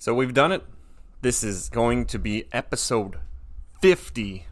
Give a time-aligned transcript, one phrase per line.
[0.00, 0.64] So we've done it.
[1.20, 3.18] This is going to be episode
[3.82, 4.46] 50.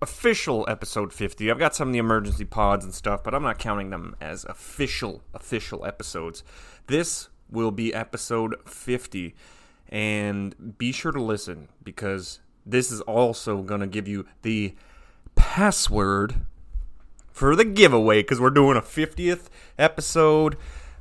[0.00, 1.50] Official episode 50.
[1.50, 4.44] I've got some of the emergency pods and stuff, but I'm not counting them as
[4.44, 6.44] official official episodes.
[6.86, 9.34] This will be episode 50
[9.88, 14.76] and be sure to listen because this is also going to give you the
[15.34, 16.36] password
[17.32, 20.56] for the giveaway because we're doing a 50th episode.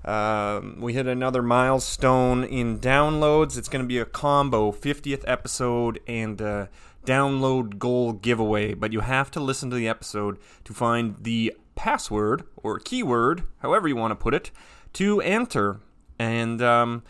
[0.06, 3.58] Um, we hit another milestone in downloads.
[3.58, 6.68] It's going to be a combo 50th episode and uh,
[7.06, 8.74] download goal giveaway.
[8.74, 13.88] But you have to listen to the episode to find the password or keyword, however
[13.88, 14.52] you want to put it,
[14.94, 15.80] to enter.
[16.20, 17.04] And um,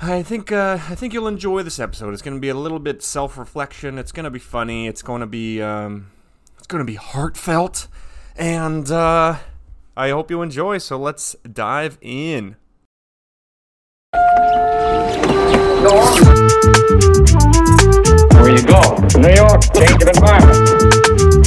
[0.00, 2.12] I think uh, I think you'll enjoy this episode.
[2.12, 3.98] It's going to be a little bit self reflection.
[3.98, 4.86] It's going to be funny.
[4.86, 6.10] It's going to be um,
[6.58, 7.88] it's going to be heartfelt,
[8.36, 9.36] and uh,
[9.96, 10.78] I hope you enjoy.
[10.78, 12.56] So let's dive in.
[18.32, 18.96] Where you go?
[19.18, 21.43] New York, change of environment.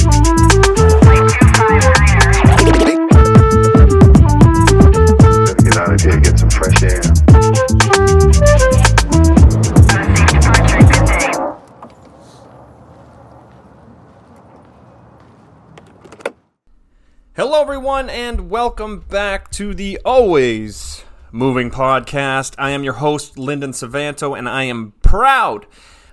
[18.08, 22.54] Everyone, and welcome back to the Always Moving Podcast.
[22.56, 25.66] I am your host, Lyndon Suvanto, and I am proud.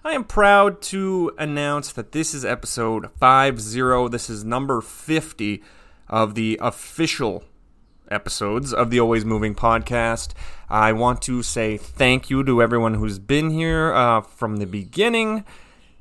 [0.04, 4.10] I am proud to announce that this is episode 50.
[4.10, 5.64] This is number 50
[6.10, 7.46] of the official
[8.12, 10.34] episodes of the Always Moving podcast.
[10.70, 15.46] I want to say thank you to everyone who's been here uh, from the beginning,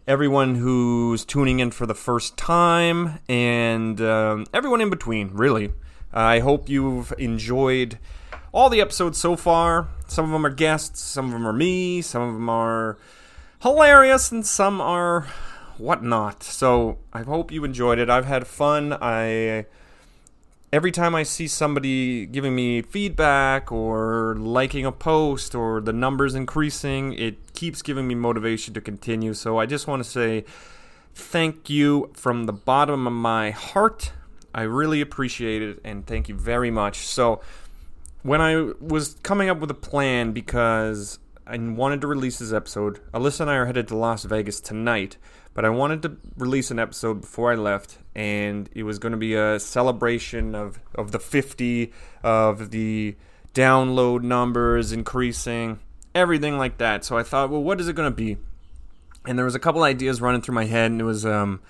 [0.08, 5.73] everyone who's tuning in for the first time, and um, everyone in between, really.
[6.15, 7.98] I hope you've enjoyed
[8.53, 9.89] all the episodes so far.
[10.07, 12.97] Some of them are guests, some of them are me, some of them are
[13.62, 15.27] hilarious, and some are
[15.77, 16.45] whatnot.
[16.45, 18.09] So I hope you enjoyed it.
[18.09, 18.97] I've had fun.
[19.01, 19.67] I
[20.73, 26.35] every time I see somebody giving me feedback or liking a post or the numbers
[26.35, 29.35] increasing, it keeps giving me motivation to continue.
[29.35, 30.45] So I just want to say
[31.14, 34.13] thank you from the bottom of my heart.
[34.55, 36.98] I really appreciate it and thank you very much.
[36.98, 37.41] So
[38.23, 43.01] when I was coming up with a plan because I wanted to release this episode,
[43.13, 45.19] Alyssa and I are headed to Las Vegas tonight,
[45.53, 49.19] but I wanted to release an episode before I left, and it was going to
[49.19, 51.92] be a celebration of, of the 50,
[52.23, 53.15] of the
[53.53, 55.79] download numbers increasing,
[56.15, 57.05] everything like that.
[57.05, 58.39] So I thought, well, what is it going to be?
[59.27, 61.61] And there was a couple ideas running through my head, and it was, um,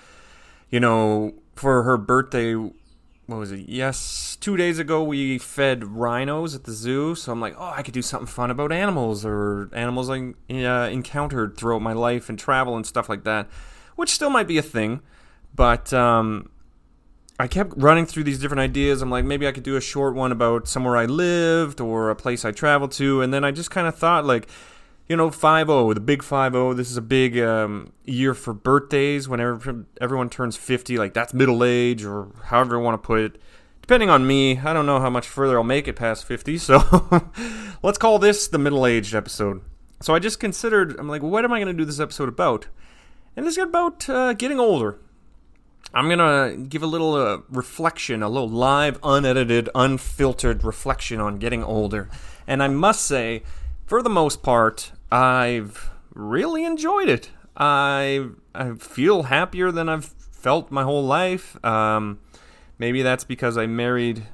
[0.71, 3.69] you know, for her birthday, what was it?
[3.69, 7.15] Yes, two days ago we fed rhinos at the zoo.
[7.15, 10.88] So I'm like, oh, I could do something fun about animals or animals I uh,
[10.88, 13.48] encountered throughout my life and travel and stuff like that,
[13.97, 15.00] which still might be a thing.
[15.54, 16.50] But um,
[17.38, 19.03] I kept running through these different ideas.
[19.03, 22.16] I'm like, maybe I could do a short one about somewhere I lived or a
[22.16, 23.22] place I traveled to.
[23.22, 24.48] And then I just kind of thought, like,
[25.09, 29.28] you know, 5 the big 5 This is a big um, year for birthdays.
[29.28, 33.41] Whenever everyone turns 50, like that's middle age or however you want to put it.
[33.82, 36.59] Depending on me, I don't know how much further I'll make it past 50.
[36.59, 37.31] So
[37.82, 39.60] let's call this the middle aged episode.
[40.00, 42.69] So I just considered, I'm like, what am I going to do this episode about?
[43.36, 44.98] And this is about uh, getting older.
[45.92, 51.38] I'm going to give a little uh, reflection, a little live, unedited, unfiltered reflection on
[51.38, 52.09] getting older.
[52.47, 53.42] And I must say,
[53.87, 57.31] for the most part, I've really enjoyed it.
[57.56, 61.62] I I feel happier than I've felt my whole life.
[61.65, 62.19] Um,
[62.78, 64.25] maybe that's because I married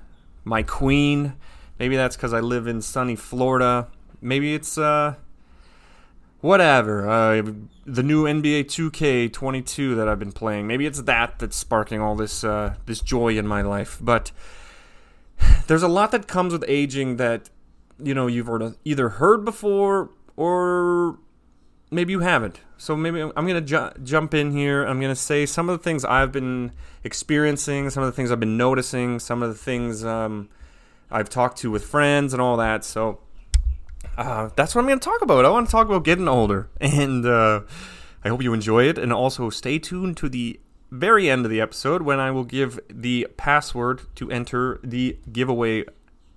[0.44, 1.34] my queen.
[1.78, 3.88] Maybe that's because I live in sunny Florida.
[4.21, 5.15] Maybe it's uh,
[6.41, 7.09] whatever.
[7.09, 7.43] Uh,
[7.87, 10.67] the new NBA 2K22 that I've been playing.
[10.67, 13.99] Maybe it's that that's sparking all this uh, this joy in my life.
[14.00, 14.32] But
[15.67, 17.50] there's a lot that comes with aging that
[18.03, 18.50] you know you've
[18.84, 21.19] either heard before or
[21.91, 22.61] maybe you haven't.
[22.79, 24.85] So maybe I'm going to ju- jump in here.
[24.85, 26.73] I'm going to say some of the things I've been
[27.05, 30.49] experiencing, some of the things I've been noticing, some of the things um,
[31.11, 32.85] I've talked to with friends and all that.
[32.85, 33.20] So
[34.17, 35.44] uh, that's what I'm going to talk about.
[35.44, 37.62] I want to talk about getting older, and uh,
[38.25, 38.96] I hope you enjoy it.
[38.96, 40.58] And also stay tuned to the
[40.91, 45.85] very end of the episode when I will give the password to enter the giveaway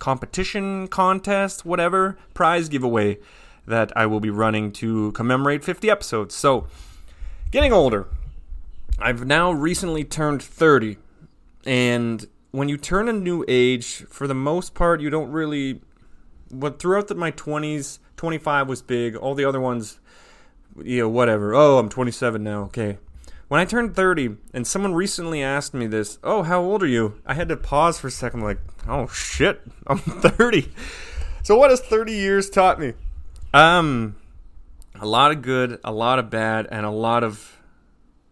[0.04, 3.18] competition, contest, whatever prize giveaway
[3.66, 6.36] that I will be running to commemorate 50 episodes.
[6.36, 6.68] So,
[7.52, 8.08] getting older.
[9.00, 10.98] I've now recently turned 30,
[11.66, 15.80] and when you turn a new age, for the most part, you don't really.
[16.52, 19.16] But throughout the, my 20s, 25 was big.
[19.16, 20.02] All the other ones,
[20.84, 21.56] you know, whatever.
[21.56, 22.64] Oh, I'm 27 now.
[22.64, 22.98] Okay.
[23.54, 27.22] When I turned 30, and someone recently asked me this, oh, how old are you?
[27.24, 28.58] I had to pause for a second, like,
[28.88, 30.72] oh shit, I'm 30.
[31.44, 32.94] So what has 30 years taught me?
[33.54, 34.16] Um,
[35.00, 37.62] a lot of good, a lot of bad, and a lot of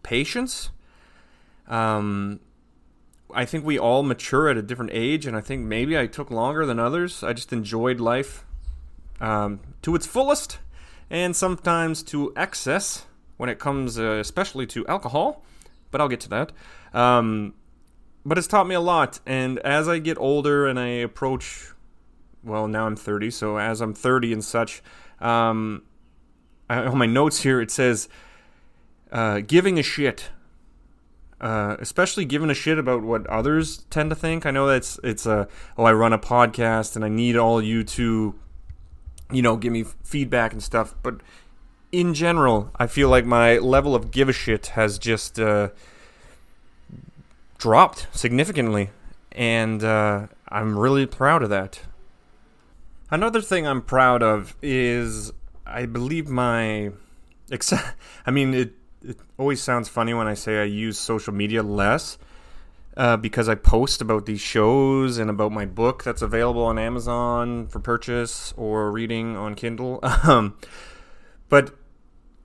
[0.02, 0.70] patience.
[1.68, 2.40] Um,
[3.32, 6.32] I think we all mature at a different age, and I think maybe I took
[6.32, 7.22] longer than others.
[7.22, 8.44] I just enjoyed life
[9.20, 10.58] um, to its fullest,
[11.08, 13.06] and sometimes to excess
[13.42, 15.44] when it comes, uh, especially to alcohol.
[15.90, 16.52] But I'll get to that.
[16.94, 17.54] Um,
[18.24, 21.72] but it's taught me a lot, and as I get older and I approach,
[22.44, 24.80] well, now I'm 30, so as I'm 30 and such,
[25.18, 25.82] um,
[26.70, 28.08] I, on my notes here it says,
[29.10, 30.30] uh, giving a shit
[31.40, 34.46] uh, especially giving a shit about what others tend to think.
[34.46, 37.82] I know that's it's a oh I run a podcast and I need all you
[37.82, 38.36] to,
[39.32, 40.94] you know, give me feedback and stuff.
[41.02, 41.16] But
[41.92, 45.68] in general, I feel like my level of give a shit has just uh,
[47.58, 48.90] dropped significantly,
[49.30, 51.80] and uh, I'm really proud of that.
[53.10, 55.32] Another thing I'm proud of is
[55.66, 56.92] I believe my,
[58.26, 58.74] I mean it
[59.04, 62.18] it always sounds funny when I say I use social media less
[62.96, 67.66] uh, because I post about these shows and about my book that's available on Amazon
[67.66, 70.00] for purchase or reading on Kindle.
[70.22, 70.56] Um,
[71.48, 71.74] but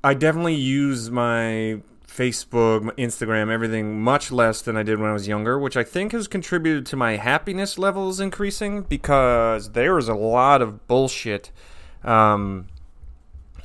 [0.03, 5.13] I definitely use my Facebook, my Instagram, everything much less than I did when I
[5.13, 10.07] was younger, which I think has contributed to my happiness levels increasing because there is
[10.07, 11.51] a lot of bullshit
[12.03, 12.67] um,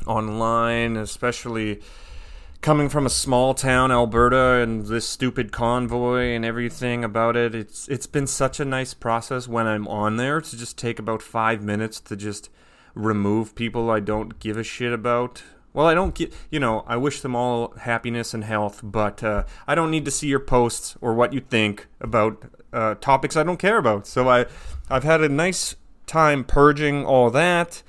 [0.06, 1.80] online, especially
[2.62, 7.88] coming from a small town, Alberta, and this stupid convoy and everything about it, it's
[7.88, 11.62] it's been such a nice process when I'm on there to just take about five
[11.62, 12.48] minutes to just
[12.94, 15.42] remove people I don't give a shit about.
[15.74, 19.44] Well, I don't get, you know, I wish them all happiness and health, but uh,
[19.66, 23.42] I don't need to see your posts or what you think about uh, topics I
[23.42, 24.06] don't care about.
[24.06, 24.46] So I,
[24.90, 25.76] I've had a nice
[26.06, 27.82] time purging all that,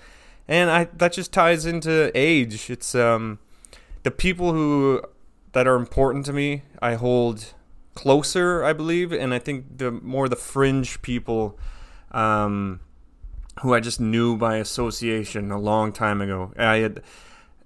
[0.48, 2.70] and I that just ties into age.
[2.70, 3.40] It's um,
[4.04, 5.02] the people who
[5.52, 7.54] that are important to me, I hold
[7.96, 11.58] closer, I believe, and I think the more the fringe people,
[12.12, 12.80] um,
[13.62, 16.52] who I just knew by association a long time ago.
[16.58, 17.02] I had,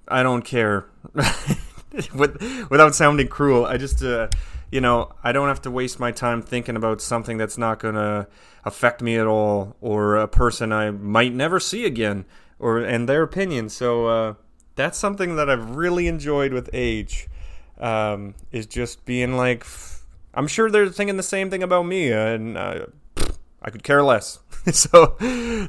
[0.07, 0.85] I don't care,
[2.13, 3.65] With, without sounding cruel.
[3.65, 4.27] I just, uh,
[4.71, 8.27] you know, I don't have to waste my time thinking about something that's not gonna
[8.65, 12.25] affect me at all, or a person I might never see again,
[12.59, 13.69] or and their opinion.
[13.69, 14.07] So.
[14.07, 14.33] Uh,
[14.77, 17.27] that's something that I've really enjoyed with age.
[17.79, 19.63] Um, is just being like,
[20.33, 22.85] I'm sure they're thinking the same thing about me, and uh,
[23.61, 24.39] I could care less.
[24.71, 25.15] so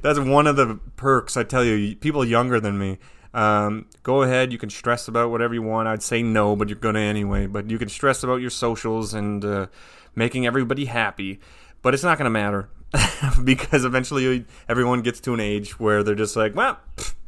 [0.02, 1.36] that's one of the perks.
[1.36, 2.98] I tell you, people younger than me.
[3.34, 5.88] Um, go ahead, you can stress about whatever you want.
[5.88, 7.46] I'd say no, but you're gonna anyway.
[7.46, 9.66] But you can stress about your socials and uh,
[10.14, 11.40] making everybody happy,
[11.82, 12.68] but it's not gonna matter
[13.44, 16.78] because eventually everyone gets to an age where they're just like, well,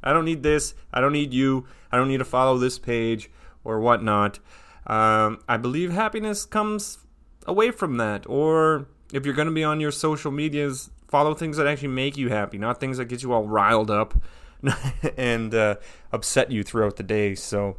[0.02, 0.74] I don't need this.
[0.92, 1.66] I don't need you.
[1.92, 3.30] I don't need to follow this page
[3.64, 4.38] or whatnot.
[4.86, 6.98] Um, I believe happiness comes
[7.46, 8.26] away from that.
[8.26, 12.16] Or if you're going to be on your social medias, follow things that actually make
[12.16, 14.14] you happy, not things that get you all riled up
[15.16, 15.76] and uh,
[16.12, 17.34] upset you throughout the day.
[17.34, 17.76] So,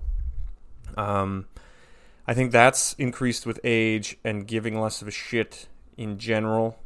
[0.98, 1.48] um,
[2.28, 5.68] I think that's increased with age and giving less of a shit
[5.98, 6.78] in general.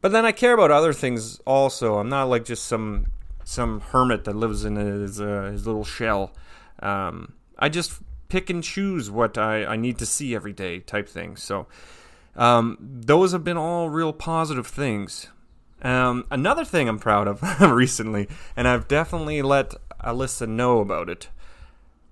[0.00, 1.98] But then I care about other things also.
[1.98, 3.06] I'm not like just some
[3.44, 6.32] some hermit that lives in his uh, his little shell.
[6.80, 11.08] Um, I just pick and choose what I, I need to see every day, type
[11.08, 11.36] thing.
[11.36, 11.66] So
[12.36, 15.28] um, those have been all real positive things.
[15.84, 18.26] Um, another thing I'm proud of recently,
[18.56, 21.28] and I've definitely let Alyssa know about it.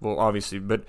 [0.01, 0.85] Well, obviously, but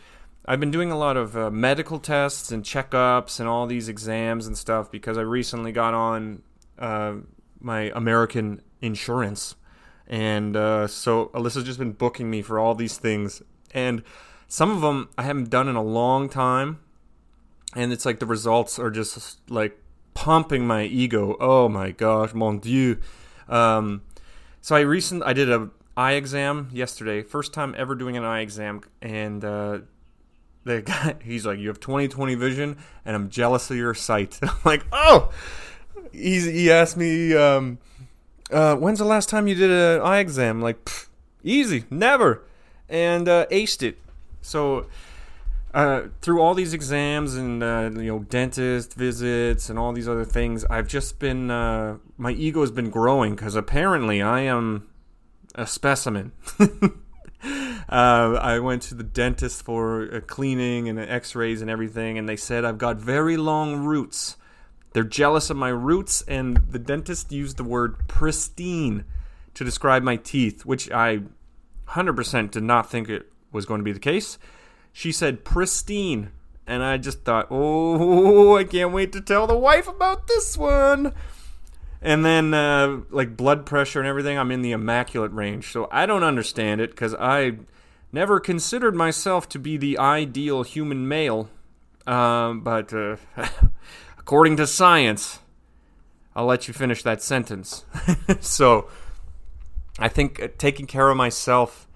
[0.45, 4.45] I've been doing a lot of uh, medical tests and checkups and all these exams
[4.45, 6.41] and stuff because I recently got on
[6.77, 7.15] uh,
[7.61, 9.55] my American insurance.
[10.05, 13.41] And uh, so Alyssa's just been booking me for all these things,
[13.73, 14.03] and
[14.49, 16.81] some of them I haven't done in a long time,
[17.73, 19.79] and it's like the results are just like
[20.13, 21.35] pumping my ego.
[21.39, 22.99] Oh my gosh, mon dieu!
[23.47, 24.01] Um,
[24.61, 28.41] so I recent I did a eye exam yesterday, first time ever doing an eye
[28.41, 29.79] exam, and uh,
[30.63, 34.49] the guy he's like, "You have 20/20 vision, and I'm jealous of your sight." I'm
[34.65, 35.31] like, "Oh."
[36.11, 37.35] He's, he asked me.
[37.35, 37.79] Um,
[38.51, 40.61] uh, when's the last time you did an eye exam?
[40.61, 40.89] Like,
[41.43, 42.43] easy, never,
[42.87, 43.97] and uh, aced it.
[44.41, 44.87] So
[45.73, 50.25] uh, through all these exams and uh, you know dentist visits and all these other
[50.25, 54.87] things, I've just been uh, my ego has been growing because apparently I am
[55.55, 56.31] a specimen.
[56.59, 56.89] uh,
[57.89, 62.65] I went to the dentist for a cleaning and X-rays and everything, and they said
[62.65, 64.37] I've got very long roots.
[64.93, 69.05] They're jealous of my roots, and the dentist used the word pristine
[69.55, 71.21] to describe my teeth, which I
[71.89, 74.37] 100% did not think it was going to be the case.
[74.93, 76.31] She said pristine,
[76.67, 81.13] and I just thought, oh, I can't wait to tell the wife about this one.
[81.99, 85.71] And then, uh, like blood pressure and everything, I'm in the immaculate range.
[85.71, 87.53] So I don't understand it because I
[88.11, 91.49] never considered myself to be the ideal human male.
[92.05, 93.17] Um, but uh,
[94.19, 95.39] according to science,
[96.35, 97.85] I'll let you finish that sentence.
[98.41, 98.89] so
[99.97, 101.87] I think uh, taking care of myself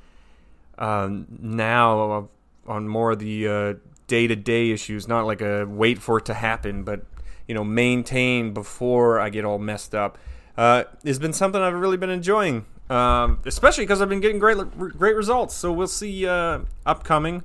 [0.77, 2.30] um, now
[2.67, 6.33] on more of the day to day issues, not like a wait for it to
[6.33, 7.05] happen, but
[7.47, 10.17] you know, maintain before I get all messed up,
[10.57, 12.65] uh, has been something I've really been enjoying.
[12.89, 15.53] Um, especially because I've been getting great great results.
[15.55, 17.43] So we'll see uh, upcoming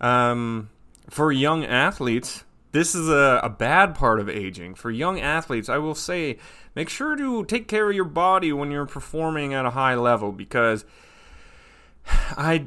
[0.00, 0.70] um,
[1.08, 2.44] for young athletes.
[2.72, 4.74] This is a, a bad part of aging.
[4.74, 6.38] For young athletes, I will say
[6.74, 10.32] make sure to take care of your body when you're performing at a high level
[10.32, 10.84] because
[12.06, 12.66] I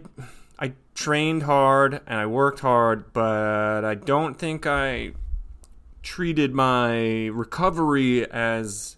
[0.59, 5.11] I trained hard and I worked hard, but I don't think I
[6.03, 8.97] treated my recovery as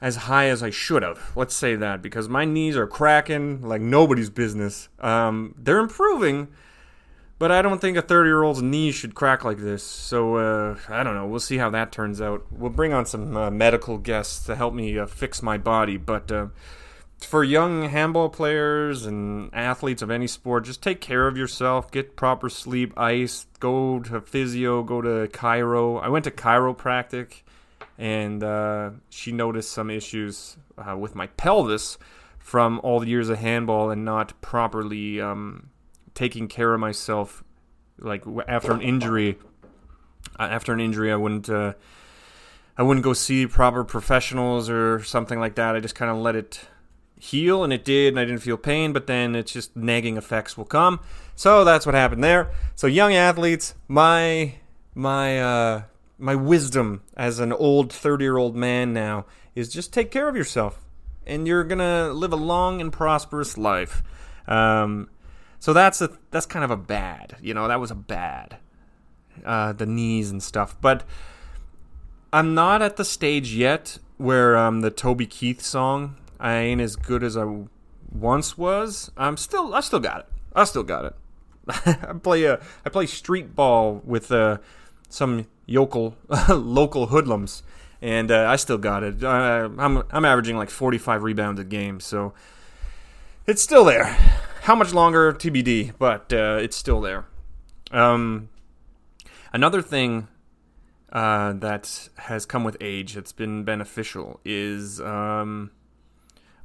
[0.00, 1.32] as high as I should have.
[1.34, 4.88] Let's say that because my knees are cracking like nobody's business.
[5.00, 6.48] Um, they're improving,
[7.38, 9.82] but I don't think a 30 year old's knees should crack like this.
[9.82, 11.26] So uh, I don't know.
[11.26, 12.44] We'll see how that turns out.
[12.50, 16.30] We'll bring on some uh, medical guests to help me uh, fix my body, but
[16.30, 16.48] uh,
[17.20, 21.90] for young handball players and athletes of any sport, just take care of yourself.
[21.90, 26.02] Get proper sleep, ice, go to physio, go to chiro.
[26.02, 27.42] I went to chiropractic,
[27.98, 31.98] and uh, she noticed some issues uh, with my pelvis
[32.38, 35.70] from all the years of handball and not properly um,
[36.14, 37.42] taking care of myself.
[37.98, 39.38] Like after an injury,
[40.38, 41.48] uh, after an injury, I wouldn't.
[41.48, 41.74] Uh,
[42.78, 45.74] I wouldn't go see proper professionals or something like that.
[45.74, 46.60] I just kind of let it
[47.18, 50.56] heal, and it did, and I didn't feel pain, but then it's just nagging effects
[50.56, 51.00] will come.
[51.34, 52.50] So that's what happened there.
[52.74, 54.54] So young athletes, my
[54.94, 55.82] my uh,
[56.18, 60.36] my wisdom as an old thirty year old man now is just take care of
[60.36, 60.84] yourself,
[61.26, 64.02] and you're gonna live a long and prosperous life.
[64.46, 65.08] Um,
[65.58, 68.58] so that's a that's kind of a bad, you know, that was a bad,
[69.44, 71.04] uh, the knees and stuff, but.
[72.32, 76.96] I'm not at the stage yet where um, the Toby Keith song I ain't as
[76.96, 77.64] good as I
[78.12, 79.10] once was.
[79.16, 80.26] I'm still I still got it.
[80.54, 81.14] I still got it.
[81.68, 84.58] I play I play street ball with uh,
[85.08, 86.16] some yokel
[86.48, 87.62] local hoodlums,
[88.00, 89.22] and uh, I still got it.
[89.22, 92.32] Uh, I'm I'm averaging like 45 rebounds a game, so
[93.46, 94.04] it's still there.
[94.62, 97.26] How much longer TBD, but uh, it's still there.
[97.92, 98.48] Um,
[99.52, 100.26] another thing
[101.12, 105.70] uh, that has come with age that's been beneficial is um,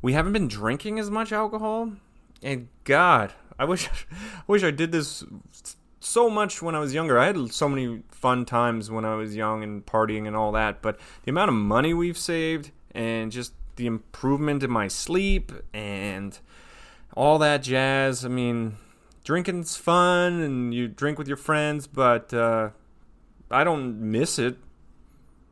[0.02, 1.94] we haven't been drinking as much alcohol.
[2.44, 3.92] And God, I wish I
[4.48, 5.24] wish I did this
[6.00, 7.20] so much when I was younger.
[7.20, 10.82] I had so many fun times when I was young and partying and all that,
[10.82, 16.38] but the amount of money we've saved and just the improvement in my sleep and
[17.16, 18.26] all that jazz.
[18.26, 18.78] I mean,
[19.24, 22.70] drinking's fun and you drink with your friends, but uh,
[23.50, 24.58] I don't miss it.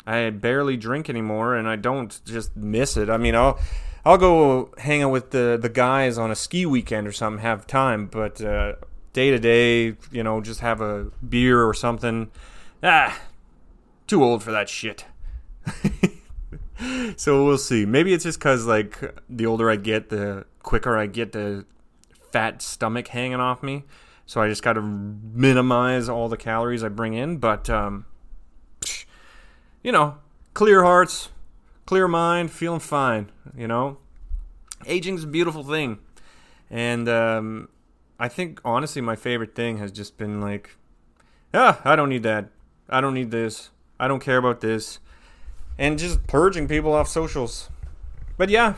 [0.06, 3.12] I barely drink anymore, and I don't just miss it.
[3.12, 3.60] I mean, I'll
[4.10, 7.68] I'll go hang out with the the guys on a ski weekend or something, have
[7.68, 8.08] time.
[8.08, 8.42] But
[9.13, 12.32] day to day, you know, just have a beer or something.
[12.82, 13.22] Ah,
[14.08, 15.06] too old for that shit.
[17.18, 17.86] so we'll see.
[17.86, 19.00] Maybe it's just because like
[19.30, 21.68] the older I get, the quicker I get the
[22.32, 23.84] fat stomach hanging off me.
[24.25, 27.38] So I just got to minimize all the calories I bring in.
[27.38, 28.08] But um,
[29.84, 30.18] you know,
[30.56, 31.30] clear hearts,
[31.89, 33.31] clear mind, feeling fine.
[33.58, 33.98] You know,
[34.86, 35.98] aging's a beautiful thing,
[36.69, 37.67] and um,
[38.19, 40.77] I think honestly, my favorite thing has just been like,
[41.51, 42.50] ah, I don't need that.
[42.89, 43.72] I don't need this.
[44.00, 45.00] I don't care about this,
[45.79, 47.72] and just purging people off socials.
[48.38, 48.75] But yeah,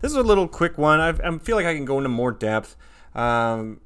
[0.00, 1.00] this is a little quick one.
[1.00, 2.76] I, feel like I can go into more depth.
[3.14, 3.82] Um,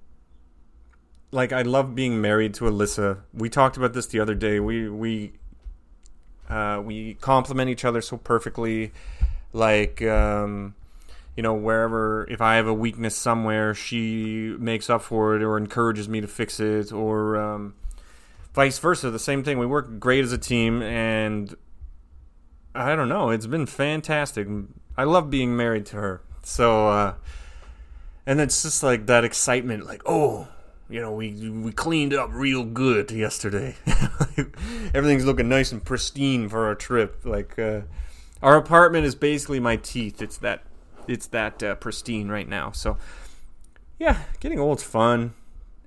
[1.32, 3.22] like I love being married to Alyssa.
[3.34, 4.60] We talked about this the other day.
[4.60, 5.32] We we
[6.52, 8.92] uh, we complement each other so perfectly.
[9.54, 10.74] Like, um,
[11.34, 15.56] you know, wherever, if I have a weakness somewhere, she makes up for it or
[15.56, 17.74] encourages me to fix it, or um,
[18.52, 19.10] vice versa.
[19.10, 19.58] The same thing.
[19.58, 21.54] We work great as a team, and
[22.74, 23.30] I don't know.
[23.30, 24.46] It's been fantastic.
[24.96, 26.20] I love being married to her.
[26.42, 27.14] So, uh,
[28.26, 30.48] and it's just like that excitement, like oh,
[30.92, 33.76] you know, we we cleaned up real good yesterday.
[34.94, 37.20] Everything's looking nice and pristine for our trip.
[37.24, 37.82] Like uh,
[38.42, 40.20] our apartment is basically my teeth.
[40.20, 40.64] It's that
[41.08, 42.72] it's that uh, pristine right now.
[42.72, 42.98] So
[43.98, 45.32] yeah, getting old's fun,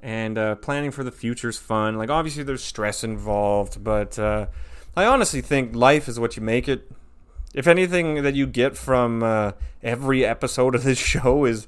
[0.02, 1.98] and uh, planning for the future's fun.
[1.98, 4.48] Like obviously there's stress involved, but uh,
[4.96, 6.90] I honestly think life is what you make it.
[7.54, 9.52] If anything that you get from uh,
[9.84, 11.68] every episode of this show is,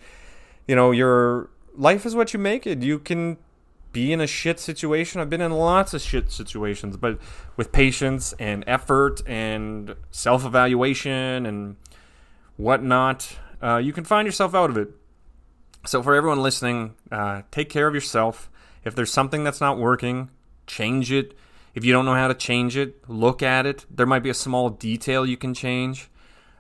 [0.67, 2.81] you know, your life is what you make it.
[2.81, 3.38] You can
[3.93, 5.22] be in a shit situation.
[5.22, 7.19] I've been in lots of shit situations, but
[7.55, 11.77] with patience and effort and self evaluation and
[12.57, 14.89] whatnot, uh, you can find yourself out of it.
[15.86, 18.50] So, for everyone listening, uh, take care of yourself.
[18.84, 20.29] If there's something that's not working,
[20.65, 21.38] change it.
[21.74, 23.86] If you don't know how to change it, look at it.
[23.89, 26.10] There might be a small detail you can change.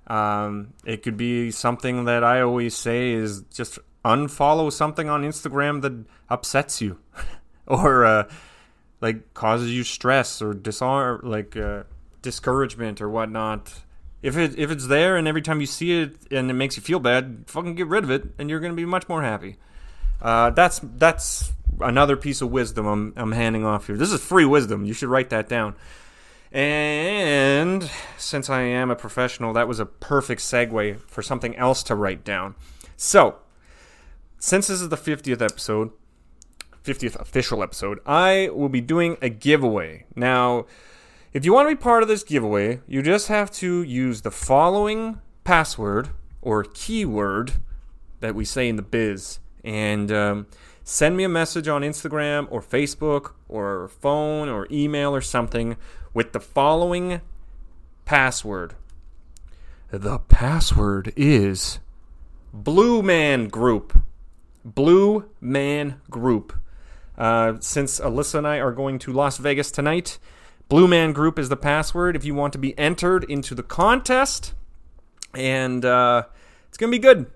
[0.05, 5.81] Um, it could be something that I always say is just unfollow something on Instagram
[5.81, 6.99] that upsets you
[7.67, 8.29] or uh,
[9.01, 11.83] like causes you stress or disarm like uh,
[12.21, 13.73] discouragement or whatnot.
[14.21, 16.83] If it if it's there and every time you see it and it makes you
[16.83, 19.57] feel bad, fucking get rid of it and you're gonna be much more happy.
[20.21, 23.97] Uh, that's that's another piece of wisdom I'm I'm handing off here.
[23.97, 24.85] This is free wisdom.
[24.85, 25.75] You should write that down.
[26.51, 31.95] And since I am a professional, that was a perfect segue for something else to
[31.95, 32.55] write down.
[32.95, 33.35] So,
[34.39, 35.91] since this is the 50th episode,
[36.83, 40.05] 50th official episode, I will be doing a giveaway.
[40.15, 40.65] Now,
[41.33, 44.31] if you want to be part of this giveaway, you just have to use the
[44.31, 46.09] following password
[46.41, 47.53] or keyword
[48.19, 50.47] that we say in the biz and um,
[50.83, 55.75] send me a message on Instagram or Facebook or phone or email or something
[56.13, 57.21] with the following
[58.05, 58.75] password.
[59.91, 61.79] The password is
[62.53, 64.01] Blue Man Group.
[64.75, 66.53] Blue Man Group.
[67.17, 70.19] Uh, since Alyssa and I are going to Las Vegas tonight,
[70.67, 74.53] Blue Man Group is the password if you want to be entered into the contest.
[75.33, 76.23] And uh,
[76.67, 77.27] it's going to be good.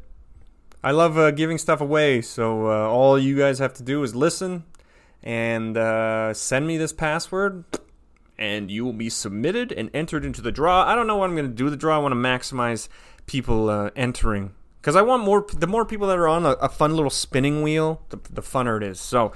[0.84, 4.14] I love uh, giving stuff away, so uh, all you guys have to do is
[4.14, 4.66] listen
[5.24, 7.64] and uh, send me this password,
[8.38, 10.84] and you will be submitted and entered into the draw.
[10.84, 11.96] I don't know what I'm going to do with the draw.
[11.96, 12.90] I want to maximize
[13.28, 15.46] people uh, entering because I want more.
[15.54, 18.78] The more people that are on a, a fun little spinning wheel, the, the funner
[18.78, 19.00] it is.
[19.00, 19.32] So,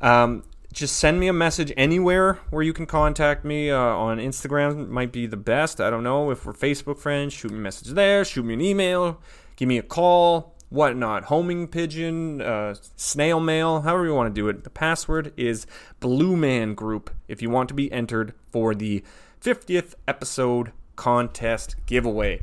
[0.00, 4.88] um, just send me a message anywhere where you can contact me uh, on Instagram.
[4.88, 5.80] Might be the best.
[5.80, 7.32] I don't know if we're Facebook friends.
[7.32, 8.24] Shoot me a message there.
[8.24, 9.20] Shoot me an email.
[9.56, 10.54] Give me a call.
[10.70, 11.24] Whatnot.
[11.24, 14.64] Homing pigeon, uh, snail mail, however you want to do it.
[14.64, 15.66] The password is
[16.00, 19.04] Blue Man Group if you want to be entered for the
[19.40, 22.40] 50th episode contest giveaway.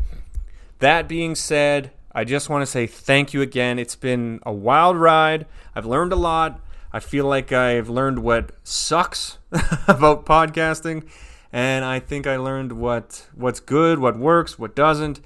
[0.79, 3.79] That being said, I just want to say thank you again.
[3.79, 5.45] It's been a wild ride.
[5.73, 6.59] I've learned a lot.
[6.91, 9.37] I feel like I've learned what sucks
[9.87, 11.07] about podcasting,
[11.53, 15.21] and I think I learned what what's good, what works, what doesn't.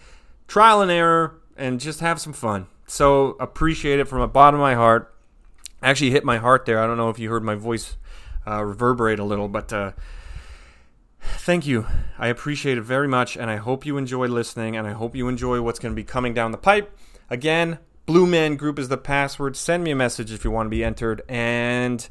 [0.47, 2.67] Trial and error, and just have some fun.
[2.85, 5.11] So appreciate it from the bottom of my heart.
[5.81, 6.79] Actually hit my heart there.
[6.79, 7.97] I don't know if you heard my voice
[8.45, 9.93] uh, reverberate a little, but uh,
[11.39, 11.85] thank you.
[12.17, 15.27] I appreciate it very much, and I hope you enjoy listening, and I hope you
[15.27, 16.97] enjoy what's going to be coming down the pipe.
[17.29, 19.55] Again, Blue Man Group is the password.
[19.55, 21.23] Send me a message if you want to be entered.
[21.27, 22.07] And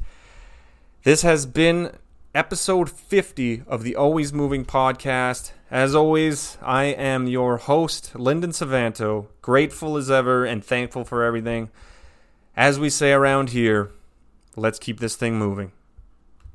[1.03, 1.95] this has been
[2.33, 5.51] episode 50 of the Always Moving podcast.
[5.71, 11.69] As always, I am your host, Lyndon Suvanto, grateful as ever and thankful for everything.
[12.57, 13.91] As we say around here,
[14.55, 15.71] let's keep this thing moving.